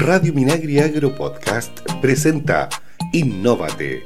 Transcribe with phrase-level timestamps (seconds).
[0.00, 2.70] Radio Minagri Agro Podcast presenta
[3.12, 4.04] Innóvate.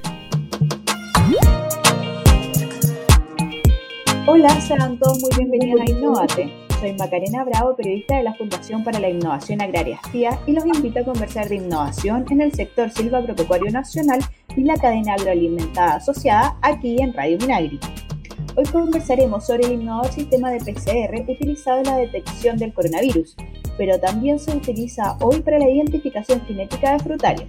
[4.27, 6.53] Hola, sean todos muy bienvenidos a Innóvate.
[6.81, 10.99] Soy Macarena Bravo, periodista de la Fundación para la Innovación Agraria FIA y los invito
[10.99, 14.19] a conversar de innovación en el sector silva agropecuario nacional
[14.57, 17.79] y la cadena agroalimentada asociada aquí en Radio Minagri.
[18.57, 23.37] Hoy conversaremos sobre el innovador sistema de PCR utilizado en la detección del coronavirus,
[23.77, 27.49] pero también se utiliza hoy para la identificación genética de frutales.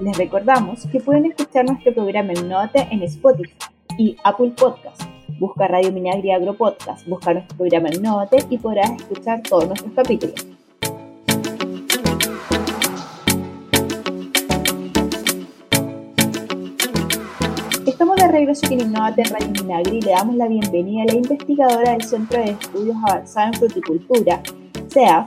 [0.00, 3.54] Les recordamos que pueden escuchar nuestro programa Innovate en Spotify
[3.98, 5.02] y Apple Podcast.
[5.38, 10.46] Busca Radio Minagri Agro Podcast, busca nuestro programa Innovate y podrás escuchar todos nuestros capítulos.
[17.86, 21.14] Estamos de regreso en Innovate en Radio Minagri y le damos la bienvenida a la
[21.14, 24.42] investigadora del Centro de Estudios Avanzados en Fruticultura,
[24.96, 25.26] CEAF,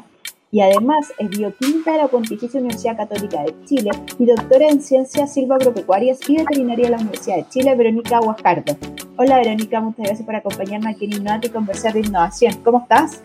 [0.51, 5.31] y además es bioquímica de la Pontificia Universidad Católica de Chile y doctora en Ciencias
[5.31, 8.75] Silvagropecuarias y Veterinaria de la Universidad de Chile, Verónica Guascardo.
[9.17, 12.55] Hola Verónica, muchas gracias por acompañarnos aquí en Innovate y conversar de innovación.
[12.63, 13.21] ¿Cómo estás?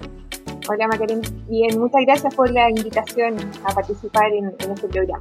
[0.68, 5.20] Hola Macarena, bien, muchas gracias por la invitación a participar en, este programa.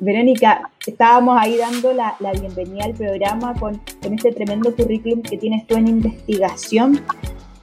[0.00, 5.66] Verónica, estábamos ahí dando la, bienvenida al programa con, con este tremendo currículum que tienes
[5.66, 7.00] tú en investigación.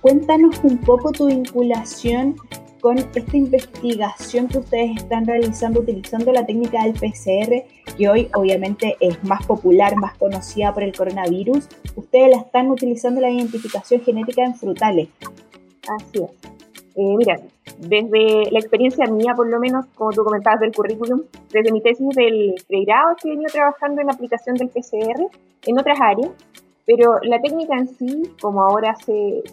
[0.07, 2.37] Cuéntanos un poco tu vinculación
[2.79, 7.65] con esta investigación que ustedes están realizando utilizando la técnica del PCR,
[7.97, 11.67] que hoy obviamente es más popular, más conocida por el coronavirus.
[11.97, 15.09] Ustedes la están utilizando la identificación genética en frutales.
[15.89, 16.31] Así es.
[16.95, 17.41] Eh, mira,
[17.77, 22.07] desde la experiencia mía, por lo menos, como tú comentabas del currículum, desde mi tesis
[22.15, 25.27] del pregrado he venido trabajando en la aplicación del PCR
[25.65, 26.31] en otras áreas,
[26.87, 29.43] pero la técnica en sí, como ahora se,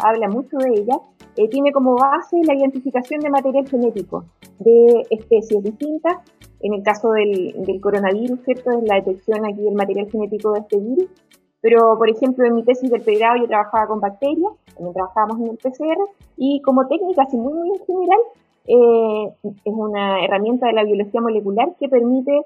[0.00, 1.00] habla mucho de ella,
[1.36, 4.24] eh, tiene como base la identificación de material genético
[4.60, 6.18] de especies distintas.
[6.60, 8.70] En el caso del, del coronavirus, ¿cierto?
[8.70, 11.10] Es la detección aquí del material genético de este virus.
[11.60, 15.48] Pero, por ejemplo, en mi tesis del pregrado yo trabajaba con bacterias, también trabajábamos en
[15.48, 15.98] el PCR,
[16.36, 18.20] y como técnica, así muy, muy en general,
[18.66, 22.38] eh, es una herramienta de la biología molecular que permite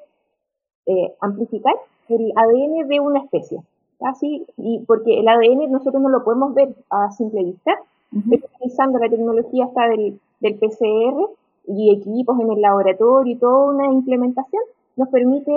[0.87, 1.75] eh, amplificar
[2.09, 3.61] el ADN de una especie.
[4.01, 7.73] Así, y porque el ADN nosotros no lo podemos ver a simple vista,
[8.13, 11.29] utilizando la tecnología hasta del, del PCR
[11.67, 14.63] y equipos en el laboratorio y toda una implementación,
[14.97, 15.53] nos permite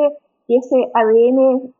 [0.48, 1.74] que ese ADN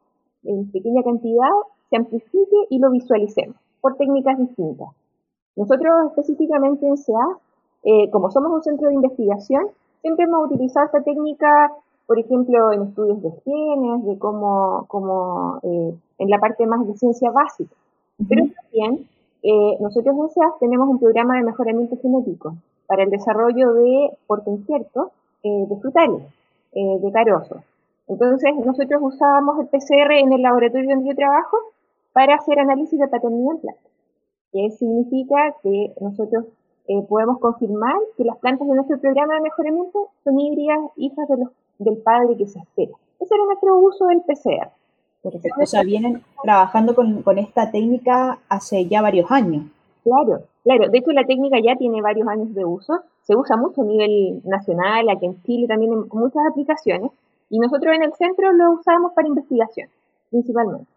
[0.44, 1.50] en pequeña cantidad
[1.90, 4.90] se amplifique y lo visualicemos por técnicas distintas.
[5.56, 7.38] Nosotros específicamente en CA,
[7.84, 9.66] eh, como somos un centro de investigación,
[10.02, 11.72] siempre hemos utilizado esta técnica,
[12.08, 16.94] por ejemplo, en estudios de genes, de cómo, cómo eh, en la parte más de
[16.96, 17.76] ciencia básica.
[18.30, 19.08] Pero también
[19.42, 22.54] eh, nosotros en SEAF tenemos un programa de mejoramiento genético
[22.86, 25.08] para el desarrollo de portainciertos
[25.44, 26.22] eh, de frutales,
[26.74, 27.64] eh, de carosos.
[28.08, 31.58] Entonces, nosotros usábamos el PCR en el laboratorio donde yo trabajo
[32.14, 33.92] para hacer análisis de paternidad en plantas,
[34.52, 36.46] que significa que nosotros
[37.08, 41.50] podemos confirmar que las plantas de nuestro programa de mejoramiento son híbridas, hijas de los,
[41.80, 42.92] del padre que se espera.
[43.18, 44.72] Ese era nuestro uso del PCR.
[45.24, 49.66] Perfecto, o sea, vienen trabajando con, con, esta técnica hace ya varios años.
[50.04, 50.90] Claro, claro.
[50.90, 53.02] De hecho, la técnica ya tiene varios años de uso.
[53.22, 57.12] Se usa mucho a nivel nacional, aquí en Chile también en muchas aplicaciones.
[57.50, 59.90] Y nosotros en el centro lo usamos para investigación,
[60.32, 60.88] principalmente.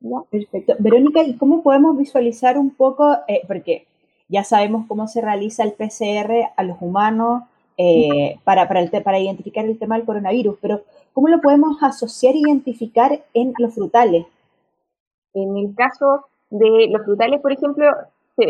[0.00, 0.16] ¿ya?
[0.30, 0.74] Perfecto.
[0.78, 3.86] Verónica, ¿y cómo podemos visualizar un poco, eh, porque
[4.28, 7.42] ya sabemos cómo se realiza el PCR a los humanos
[7.76, 10.82] eh, para, para, el, para identificar el tema del coronavirus, pero
[11.14, 14.26] ¿Cómo lo podemos asociar e identificar en los frutales?
[15.32, 17.86] En el caso de los frutales, por ejemplo,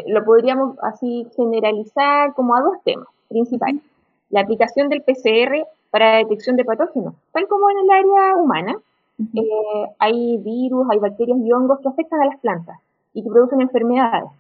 [0.07, 3.83] lo podríamos así generalizar como a dos temas principales.
[4.31, 8.77] La aplicación del PCR para detección de patógenos, tal como en el área humana.
[9.19, 12.79] Eh, hay virus, hay bacterias y hongos que afectan a las plantas
[13.13, 14.31] y que producen enfermedades.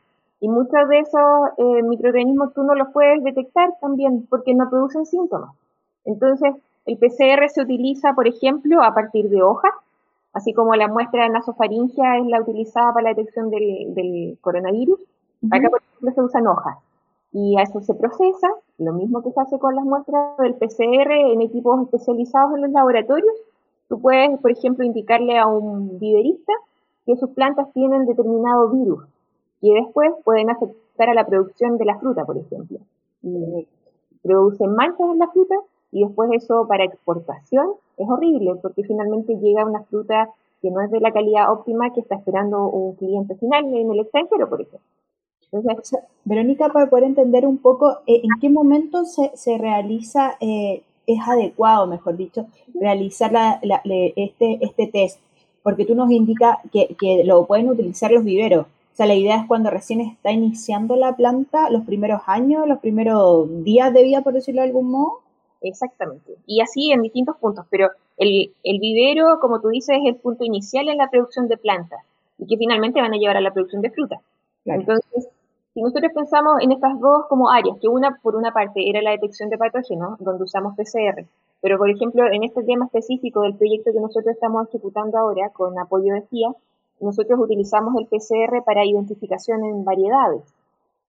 [0.41, 5.05] Y muchos de esos eh, microorganismos tú no los puedes detectar también porque no producen
[5.05, 5.55] síntomas.
[6.07, 6.55] Entonces,
[6.87, 9.73] el PCR se utiliza, por ejemplo, a partir de hojas,
[10.33, 15.01] así como la muestra nasofaringia es la utilizada para la detección del, coronavirus.
[15.51, 16.79] Acá, por ejemplo, se usan hojas.
[17.33, 18.49] Y a eso se procesa,
[18.79, 22.71] lo mismo que se hace con las muestras del PCR en equipos especializados en los
[22.71, 23.35] laboratorios.
[23.89, 26.53] Tú puedes, por ejemplo, indicarle a un viverista
[27.07, 29.05] que sus plantas tienen determinado virus
[29.61, 32.79] y después pueden afectar a la producción de la fruta, por ejemplo.
[33.23, 33.67] Y
[34.23, 35.57] producen manchas en la fruta
[35.95, 40.29] y después eso para exportación es horrible porque finalmente llega una fruta
[40.61, 44.01] que no es de la calidad óptima que está esperando un cliente final en el
[44.01, 44.81] extranjero, por ejemplo.
[45.53, 50.83] Entonces, Verónica, para poder entender un poco, eh, ¿en qué momento se, se realiza eh,
[51.07, 53.61] es adecuado, mejor dicho, realizar
[54.17, 55.21] este, este test?
[55.63, 58.67] Porque tú nos indicas que, que lo pueden utilizar los viveros.
[58.67, 62.81] O sea, la idea es cuando recién está iniciando la planta, los primeros años, los
[62.81, 65.24] primeros días de vida, por decirlo de algún modo.
[65.65, 66.37] Exactamente.
[66.47, 67.89] Y así en distintos puntos, pero
[68.19, 72.01] el, el, vivero, como tú dices, es el punto inicial en la producción de plantas
[72.39, 74.21] y que finalmente van a llevar a la producción de fruta.
[74.67, 75.29] Entonces,
[75.73, 79.13] si nosotros pensamos en estas dos como áreas, que una por una parte era la
[79.13, 81.27] detección de patógenos, donde usamos PCR,
[81.63, 85.79] pero por ejemplo en este tema específico del proyecto que nosotros estamos ejecutando ahora con
[85.79, 86.51] apoyo de FIA,
[87.01, 90.43] nosotros utilizamos el PCR para identificación en variedades.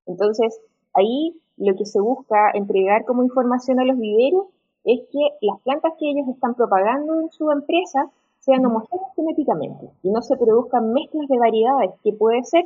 [0.08, 0.60] Entonces,
[0.94, 4.48] ahí lo que se busca entregar como información a los viveros
[4.84, 8.10] es que las plantas que ellos están propagando en su empresa
[8.40, 12.66] sean homogéneas genéticamente y no se produzcan mezclas de variedades que puede ser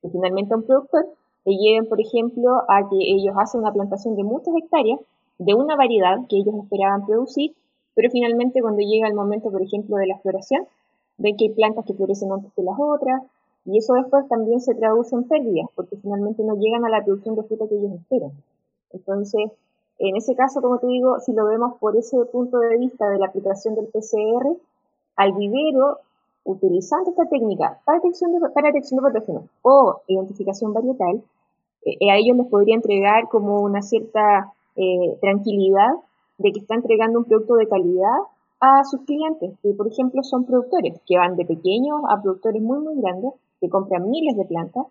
[0.00, 1.06] que finalmente a un productor
[1.44, 5.00] le lleven, por ejemplo, a que ellos hacen una plantación de muchas hectáreas
[5.38, 7.54] de una variedad que ellos esperaban producir,
[7.94, 10.66] pero finalmente cuando llega el momento, por ejemplo, de la floración,
[11.18, 13.22] ven que hay plantas que florecen antes que las otras,
[13.66, 17.34] y eso después también se traduce en pérdidas, porque finalmente no llegan a la producción
[17.34, 18.30] de fruta que ellos esperan.
[18.92, 19.50] Entonces,
[19.98, 23.18] en ese caso, como te digo, si lo vemos por ese punto de vista de
[23.18, 24.56] la aplicación del PCR,
[25.16, 25.98] al vivero,
[26.44, 31.22] utilizando esta técnica para detección de, patógenos o identificación varietal,
[31.84, 35.90] eh, a ellos les podría entregar como una cierta eh, tranquilidad
[36.38, 38.18] de que está entregando un producto de calidad
[38.60, 42.78] a sus clientes, que por ejemplo son productores, que van de pequeños a productores muy,
[42.78, 43.32] muy grandes,
[43.66, 44.86] que compran miles de plantas.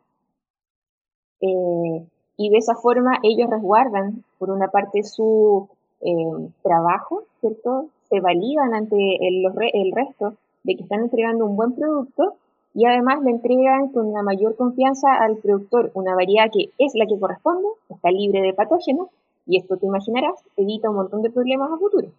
[1.41, 2.05] Eh,
[2.37, 5.69] y de esa forma ellos resguardan, por una parte, su
[6.01, 7.87] eh, trabajo, ¿cierto?
[8.09, 9.45] Se validan ante el,
[9.93, 10.33] resto
[10.63, 12.35] de que están entregando un buen producto
[12.73, 17.05] y además le entregan con una mayor confianza al productor una variedad que es la
[17.05, 19.07] que corresponde, está libre de patógenos
[19.47, 22.09] y esto te imaginarás evita un montón de problemas a futuro.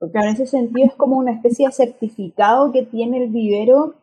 [0.00, 3.94] En ese sentido es como una especie de certificado que tiene el vivero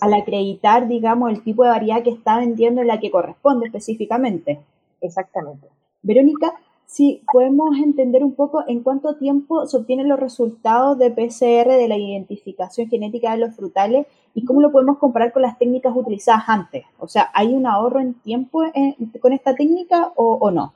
[0.00, 4.60] al acreditar, digamos, el tipo de variedad que está vendiendo en la que corresponde específicamente.
[5.00, 5.68] Exactamente.
[6.02, 6.52] Verónica,
[6.88, 11.86] si podemos entender un poco en cuánto tiempo se obtienen los resultados de PCR de
[11.86, 16.44] la identificación genética de los frutales y cómo lo podemos comparar con las técnicas utilizadas
[16.46, 16.84] antes.
[16.98, 18.62] O sea, ¿hay un ahorro en tiempo
[19.20, 20.72] con esta técnica o, no?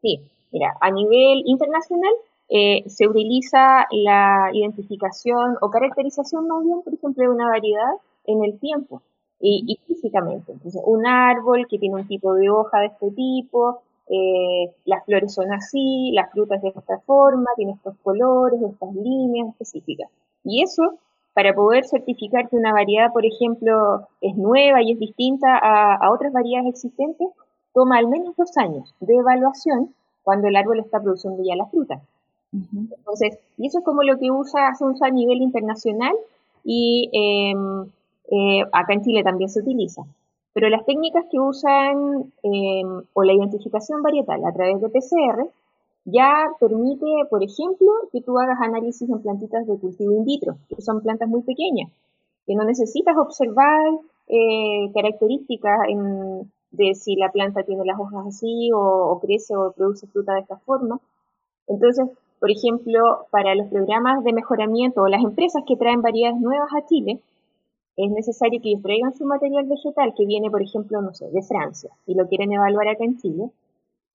[0.00, 0.20] Sí,
[0.52, 2.12] mira, a nivel internacional
[2.48, 7.94] eh, se utiliza la identificación o caracterización más bien, por ejemplo, de una variedad
[8.28, 9.02] en el tiempo
[9.40, 10.52] y, físicamente.
[10.52, 15.34] Entonces, un árbol que tiene un tipo de hoja de este tipo, eh, las flores
[15.34, 20.10] son así, las frutas de esta forma, tiene estos colores, estas líneas específicas.
[20.44, 20.98] Y eso,
[21.34, 26.32] para poder certificar que una variedad, por ejemplo, es nueva y es distinta a, otras
[26.32, 27.28] variedades existentes,
[27.72, 32.00] toma al menos dos años de evaluación cuando el árbol está produciendo ya la fruta.
[32.52, 36.14] Entonces, y eso es como lo que usa, se usa a nivel internacional
[36.64, 37.86] y em,
[38.30, 40.02] eh, acá en Chile también se utiliza.
[40.52, 45.48] Pero las técnicas que usan em, o la identificación varietal a través de PCR
[46.04, 50.80] ya permite, por ejemplo, que tú hagas análisis en plantitas de cultivo in vitro, que
[50.82, 51.90] son plantas muy pequeñas,
[52.46, 53.86] que no necesitas observar
[54.26, 55.78] eh, características
[56.70, 60.40] de si la planta tiene las hojas así o, o crece o produce fruta de
[60.40, 60.98] esta forma.
[61.66, 62.08] Entonces,
[62.40, 66.86] por ejemplo, para los programas de mejoramiento o las empresas que traen variedades nuevas a
[66.86, 67.20] Chile,
[67.98, 71.42] es necesario que ellos traigan su material vegetal que viene, por ejemplo, no sé, de
[71.42, 73.50] Francia y lo quieren evaluar acá en Chile.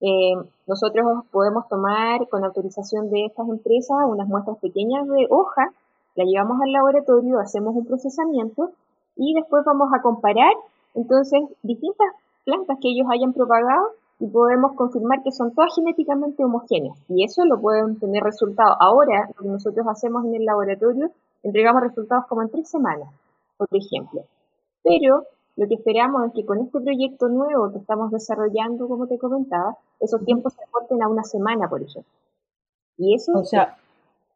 [0.00, 0.36] Eh,
[0.66, 5.68] nosotros podemos tomar con autorización de estas empresas unas muestras pequeñas de hoja,
[6.14, 8.70] la llevamos al laboratorio, hacemos un procesamiento
[9.16, 10.54] y después vamos a comparar
[10.94, 12.08] entonces distintas
[12.46, 16.96] plantas que ellos hayan propagado y podemos confirmar que son todas genéticamente homogéneas.
[17.10, 18.78] Y eso lo pueden tener resultados.
[18.80, 21.10] Ahora, lo que nosotros hacemos en el laboratorio,
[21.42, 23.10] entregamos resultados como en tres semanas
[23.56, 24.24] por ejemplo.
[24.82, 25.24] Pero
[25.56, 29.76] lo que esperamos es que con este proyecto nuevo que estamos desarrollando, como te comentaba,
[30.00, 32.12] esos tiempos se acorten a una semana, por ejemplo.
[32.98, 33.32] Y eso...
[33.34, 33.76] O sea,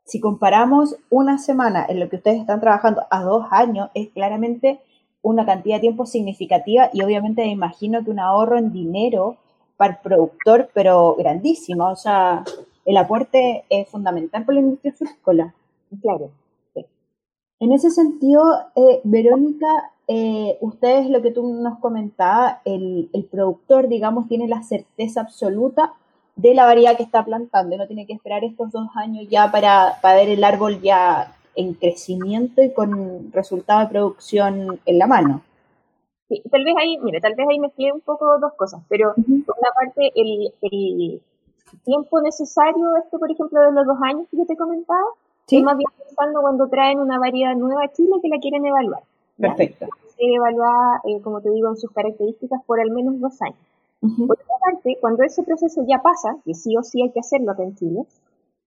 [0.05, 4.81] si comparamos una semana en lo que ustedes están trabajando a dos años, es claramente
[5.21, 9.37] una cantidad de tiempo significativa y obviamente me imagino que un ahorro en dinero
[9.77, 11.91] para el productor, pero grandísimo.
[11.91, 12.45] O sea,
[12.85, 15.55] el aporte es fundamental para la industria frutícola.
[16.01, 16.31] Claro.
[17.61, 18.43] En ese sentido,
[18.77, 19.67] eh, Verónica,
[20.07, 25.93] eh, ustedes lo que tú nos comentabas, el, productor, digamos, tiene la certeza absoluta
[26.37, 29.99] de la variedad que está plantando no tiene que esperar estos dos años ya para,
[30.03, 35.43] ver el árbol ya en crecimiento y con resultado de producción en la mano.
[36.29, 39.57] Sí, tal vez ahí, mire, tal vez ahí mezclé un poco dos cosas, pero por
[39.59, 41.21] una parte el,
[41.85, 45.05] tiempo necesario, este por ejemplo de los dos años que yo te comentaba,
[45.49, 45.63] ¿Sí?
[45.63, 49.03] más bien pensando cuando traen una variedad nueva a Chile que la quieren evaluar.
[49.39, 49.87] Perfecto.
[50.17, 53.59] Se evalúa, eh, como te digo, en sus características por al menos dos años.
[54.01, 57.51] Por otra parte, cuando ese proceso ya pasa, que sí o sí hay que hacerlo
[57.51, 58.05] acá en Chile,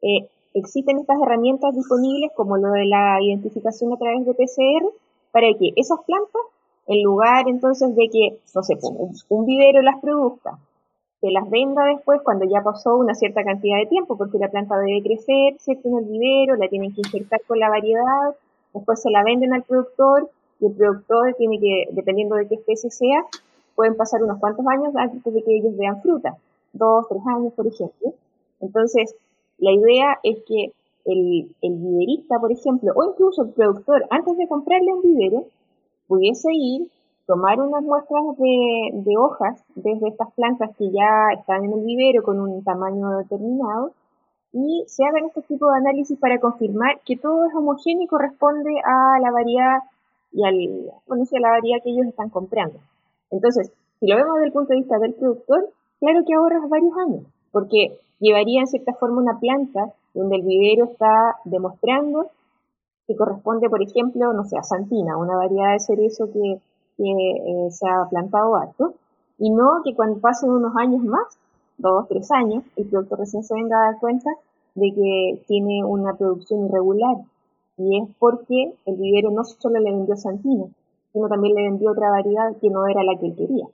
[0.01, 4.85] eh, existen estas herramientas disponibles como lo de la identificación a través de PCR
[5.31, 6.41] para que esas plantas,
[6.87, 10.57] en lugar entonces de que, no sé, pues, un vivero las produzca,
[11.21, 14.77] se las venda después cuando ya pasó una cierta cantidad de tiempo, porque la planta
[14.79, 15.87] debe crecer, ¿cierto?
[15.87, 18.35] En el vivero, la tienen que injertar con la variedad,
[18.73, 22.89] después se la venden al productor y el productor tiene que, dependiendo de qué especie
[22.89, 23.23] sea,
[23.75, 26.37] pueden pasar unos cuantos años antes de que ellos vean fruta,
[26.73, 28.13] dos, tres años, por ejemplo.
[28.59, 29.15] Entonces,
[29.59, 30.71] la idea es que
[31.05, 35.45] el, el viverista, por ejemplo, o incluso el productor, antes de comprarle un vivero,
[36.07, 36.87] pudiese ir,
[37.31, 42.41] tomar unas muestras de, hojas desde estas plantas que ya están en el vivero con
[42.41, 43.93] un tamaño determinado
[44.51, 48.71] y se hagan este tipo de análisis para confirmar que todo es homogéneo y corresponde
[48.83, 49.79] a la variedad
[50.33, 52.79] y al, bueno, a la variedad que ellos están comprando.
[53.29, 53.71] Entonces,
[54.01, 55.69] si lo vemos desde el punto de vista del productor,
[56.01, 57.23] claro que ahorras varios años,
[57.53, 62.27] porque llevaría en cierta forma una planta donde el vivero está demostrando
[63.07, 66.59] que corresponde, por ejemplo, no sé, a Santina, una variedad de cerezo que,
[67.09, 68.93] eh, se ha plantado alto,
[69.37, 71.37] y no que cuando pasen unos años más,
[71.77, 74.29] dos, tres años, el productor recién se venga a dar cuenta
[74.75, 77.17] de que tiene una producción irregular,
[77.77, 80.65] y es porque el vivero no solo le vendió Santina,
[81.11, 83.65] sino también le vendió otra variedad que no era la que él quería.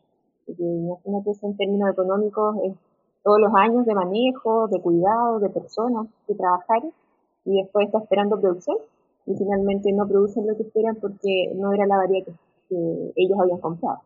[0.46, 2.74] Porque imagínate en términos económicos, es
[3.24, 6.82] todos los años de manejo, de cuidado, de personas que trabajar
[7.44, 8.78] y después está esperando producción
[9.26, 12.32] y finalmente no producen lo que esperan porque no era la variedad que,
[12.70, 14.02] ellos habían comprado.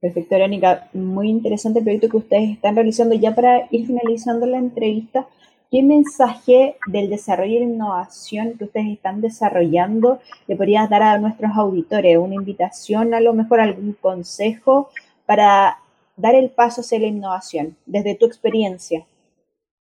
[0.00, 0.88] Perfecto, Verónica.
[0.92, 3.14] Muy interesante el proyecto que ustedes están realizando.
[3.14, 5.26] Ya para ir finalizando la entrevista,
[5.70, 11.18] ¿qué mensaje del desarrollo y la innovación que ustedes están desarrollando le podrías dar a
[11.18, 12.18] nuestros auditores?
[12.18, 14.90] ¿Una invitación, a lo mejor algún consejo
[15.24, 15.78] para
[16.16, 19.06] dar el paso hacia la innovación, desde tu experiencia?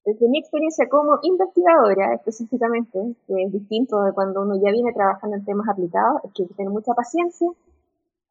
[0.05, 5.37] Desde mi experiencia como investigadora específicamente, que es distinto de cuando uno ya viene trabajando
[5.37, 7.49] en temas aplicados, es que hay que tener mucha paciencia,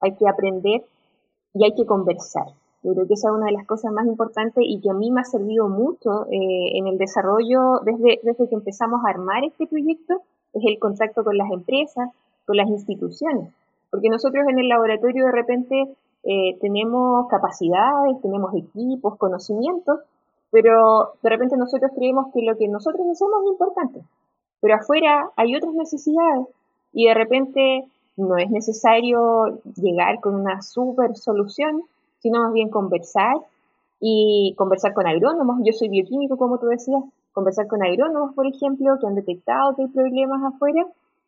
[0.02, 0.85] hay que aprender
[1.54, 2.47] y hay que conversar.
[2.82, 5.11] Yo creo que esa es una de las cosas más importantes y que a mí
[5.12, 9.68] me ha servido mucho eh, en el desarrollo desde, desde que empezamos a armar este
[9.68, 10.14] proyecto,
[10.52, 12.11] es el contacto con las empresas,
[12.44, 13.50] con las instituciones.
[13.90, 15.94] Porque nosotros en el laboratorio de repente
[16.25, 20.00] eh, tenemos capacidades, tenemos equipos, conocimientos,
[20.50, 24.00] pero de repente nosotros creemos que lo que nosotros hacemos es importante.
[24.61, 26.47] Pero afuera hay otras necesidades
[26.92, 27.85] y de repente
[28.16, 31.83] no es necesario llegar con una super solución,
[32.19, 33.37] sino más bien conversar
[34.00, 35.61] y conversar con agrónomos.
[35.64, 37.02] Yo soy bioquímico, como tú decías,
[37.33, 40.87] conversar con agrónomos, por ejemplo, que han detectado que hay problemas afuera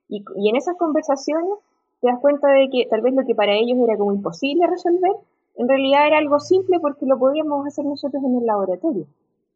[0.09, 1.55] y, y en esas conversaciones
[2.01, 5.13] te das cuenta de que tal vez lo que para ellos era como imposible resolver,
[5.57, 9.07] en realidad era algo simple porque lo podíamos hacer nosotros en el laboratorio.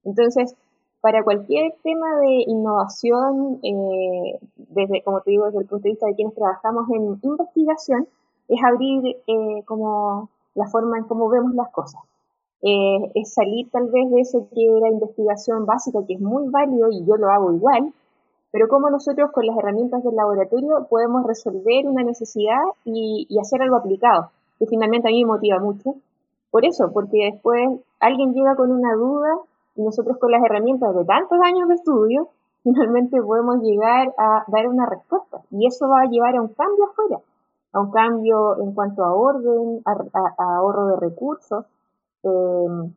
[0.04, 0.54] Entonces,
[1.00, 6.06] para cualquier tema de innovación, eh, desde, como te digo, desde el punto de vista
[6.06, 8.08] de quienes trabajamos en investigación,
[8.48, 12.02] es abrir eh, como la forma en cómo vemos las cosas.
[12.62, 16.88] Eh, es salir tal vez de eso que era investigación básica, que es muy válido
[16.90, 17.92] y yo lo hago igual,
[18.50, 23.76] pero cómo nosotros con las herramientas del laboratorio podemos resolver una necesidad y, hacer algo
[23.76, 25.94] aplicado, que finalmente a mí me motiva mucho.
[26.50, 31.04] Por eso, porque después alguien llega con una duda y nosotros con las herramientas de
[31.04, 32.28] tantos años de estudio,
[32.62, 35.40] finalmente podemos llegar a dar una respuesta.
[35.50, 37.20] Y eso va a llevar a un cambio afuera,
[37.72, 41.64] a un cambio en cuanto a orden, a, ahorro de recursos.
[42.24, 42.90] Eh,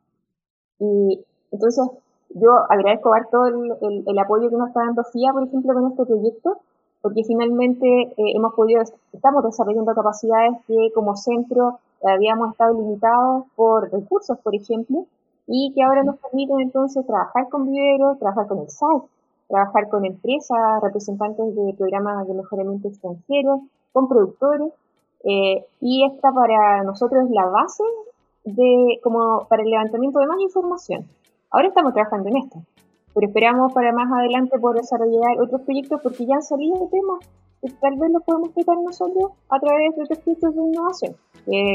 [0.80, 1.90] y entonces,
[2.30, 6.06] yo agradezco harto el, el, apoyo que nos está dando FIA, por ejemplo, con este
[6.06, 6.58] proyecto,
[7.02, 13.92] porque finalmente eh, hemos podido, estamos desarrollando capacidades que como centro habíamos estado limitados por
[13.92, 15.06] recursos, por ejemplo,
[15.54, 19.04] y que ahora nos permiten entonces trabajar con viveros, trabajar con el SAC,
[19.50, 23.60] trabajar con empresas, representantes de programas de mejoramiento extranjero,
[23.92, 24.72] con productores,
[25.26, 27.84] eh, y esta para nosotros es la base
[28.46, 31.06] de, como para el levantamiento de más información.
[31.52, 32.60] Ahora estamos trabajando en esto,
[33.14, 37.30] pero esperamos para más adelante poder desarrollar otros proyectos porque ya han salido temas
[37.62, 41.16] que tal vez los podemos explicar nosotros a través de otros proyectos de innovación.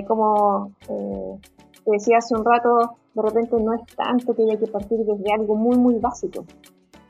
[0.09, 1.39] como eh,
[1.87, 5.33] te decía hace un rato, de repente no es tanto que haya que partir desde
[5.33, 6.45] algo muy, muy básico,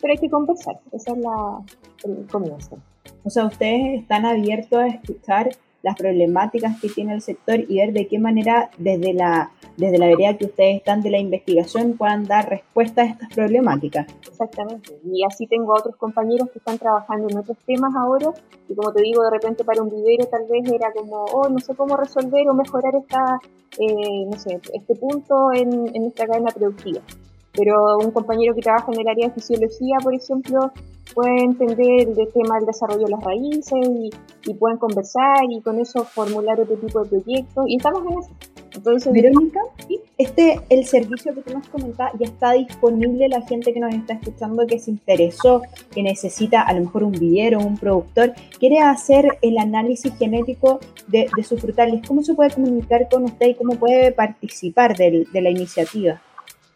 [0.00, 1.60] pero hay que conversar, esa es la,
[2.04, 2.78] el comienzo.
[3.24, 5.48] O sea, ustedes están abiertos a escuchar
[5.86, 10.08] las problemáticas que tiene el sector y ver de qué manera desde la, desde la
[10.08, 14.08] vereda que ustedes están de la investigación puedan dar respuesta a estas problemáticas.
[14.28, 14.98] Exactamente.
[15.04, 18.32] Y así tengo otros compañeros que están trabajando en otros temas ahora
[18.68, 21.60] y como te digo, de repente para un vivero tal vez era como, oh, no
[21.60, 23.38] sé cómo resolver o mejorar esta,
[23.78, 27.00] eh, no sé, este punto en, en nuestra cadena productiva
[27.56, 30.72] pero un compañero que trabaja en el área de fisiología, por ejemplo,
[31.14, 34.10] puede entender el tema del desarrollo de las raíces y,
[34.60, 38.30] pueden conversar y con eso formular otro tipo de proyectos y estamos en eso.
[38.76, 39.60] Entonces, Verónica,
[40.18, 44.14] este, el servicio que tú nos comentabas ya está disponible la gente que nos está
[44.14, 49.26] escuchando que se interesó, que necesita a lo mejor un vivero, un productor, quiere hacer
[49.42, 52.06] el análisis genético de, de sus frutales.
[52.06, 56.20] ¿Cómo se puede comunicar con usted y cómo puede participar de la iniciativa?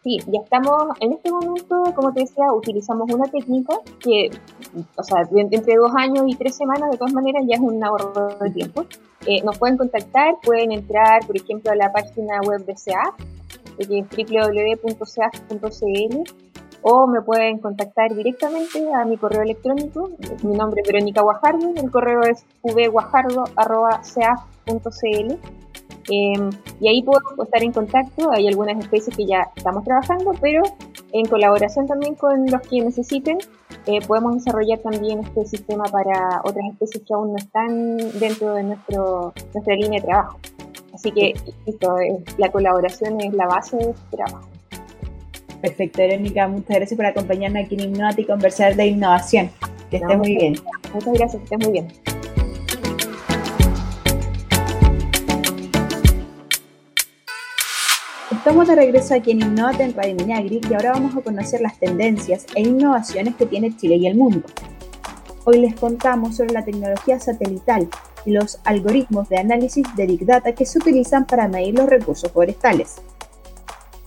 [0.03, 4.31] Sí, ya estamos, en este momento, como te decía, utilizamos una técnica que,
[4.95, 8.29] o sea, entre dos años y tres semanas, de todas maneras, ya es un ahorro
[8.39, 8.85] de tiempo.
[9.27, 13.13] Eh, nos pueden contactar, pueden entrar, por ejemplo, a la página web de SEAF,
[13.77, 14.07] que es
[14.89, 16.23] www.seaf.cl,
[16.81, 20.09] o me pueden contactar directamente a mi correo electrónico.
[20.41, 25.60] Mi nombre es Verónica Guajardo, el correo es vguajardo.seaf.cl
[26.09, 28.31] Em, y ahí podemos estar en contacto.
[28.31, 30.63] Hay algunas especies que ya estamos trabajando, pero
[31.11, 33.37] en colaboración también con los que necesiten,
[33.85, 38.63] eh, podemos desarrollar también este sistema para otras especies que aún no están dentro de
[38.63, 40.39] nuestro, nuestra línea de trabajo.
[40.93, 41.33] Así que
[41.65, 41.95] esto,
[42.37, 44.47] la colaboración es la base de este trabajo.
[45.61, 49.51] Perfecto, Verónica, muchas gracias por acompañarnos aquí en Innovat y conversar de innovación.
[49.89, 50.55] Que estés muy bien.
[50.93, 52.20] Muchas gracias, que estés muy bien.
[58.41, 61.77] Estamos de regreso aquí en Innovate en Radio Minagri y ahora vamos a conocer las
[61.77, 64.47] tendencias e innovaciones que tiene Chile y el mundo.
[65.45, 67.87] Hoy les contamos sobre la tecnología satelital
[68.25, 72.31] y los algoritmos de análisis de Big Data que se utilizan para medir los recursos
[72.31, 72.95] forestales.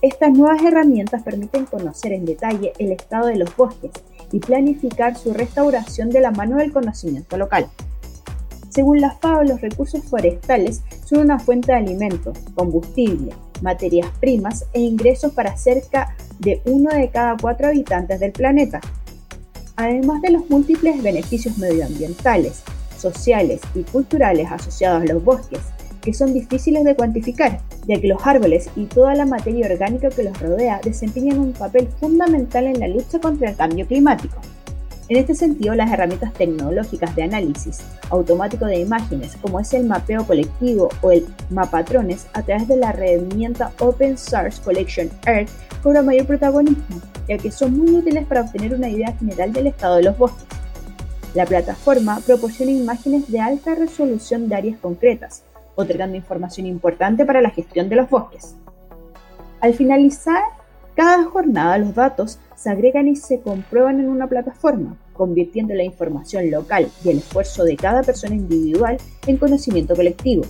[0.01, 3.91] Estas nuevas herramientas permiten conocer en detalle el estado de los bosques
[4.33, 7.69] y planificar su restauración de la mano del conocimiento local.
[8.67, 14.81] Según la FAO, los recursos forestales son una fuente de alimentos, combustible, materias primas e
[14.81, 18.81] ingresos para cerca de uno de cada cuatro habitantes del planeta.
[19.75, 22.63] Además de los múltiples beneficios medioambientales,
[22.97, 25.61] sociales y culturales asociados a los bosques,
[26.01, 30.23] que son difíciles de cuantificar, ya que los árboles y toda la materia orgánica que
[30.23, 34.37] los rodea desempeñan un papel fundamental en la lucha contra el cambio climático.
[35.07, 40.25] En este sentido, las herramientas tecnológicas de análisis automático de imágenes, como es el mapeo
[40.25, 45.51] colectivo o el mapatrones, a través de la herramienta Open Source Collection Earth,
[45.83, 49.97] cobra mayor protagonismo, ya que son muy útiles para obtener una idea general del estado
[49.97, 50.47] de los bosques.
[51.35, 55.43] La plataforma proporciona imágenes de alta resolución de áreas concretas,
[55.75, 58.55] otorgando información importante para la gestión de los bosques.
[59.61, 60.41] Al finalizar
[60.95, 66.49] cada jornada los datos se agregan y se comprueban en una plataforma, convirtiendo la información
[66.49, 70.43] local y el esfuerzo de cada persona individual en conocimiento colectivo.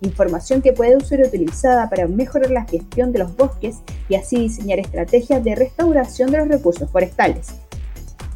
[0.00, 4.78] Información que puede ser utilizada para mejorar la gestión de los bosques y así diseñar
[4.78, 7.48] estrategias de restauración de los recursos forestales.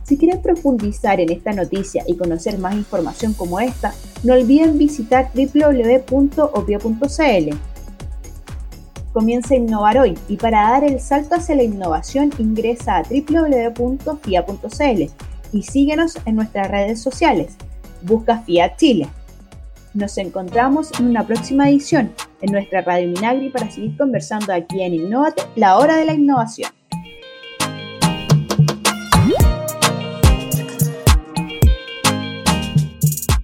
[0.05, 5.31] Si quieren profundizar en esta noticia y conocer más información como esta, no olviden visitar
[5.35, 6.49] www.opio.cl
[9.19, 15.03] comienza a innovar hoy y para dar el salto hacia la innovación ingresa a www.fia.cl
[15.53, 17.57] y síguenos en nuestras redes sociales.
[18.03, 19.09] Busca FIA Chile.
[19.93, 24.95] Nos encontramos en una próxima edición en nuestra Radio Minagri para seguir conversando aquí en
[24.95, 26.71] Innovate, la hora de la innovación.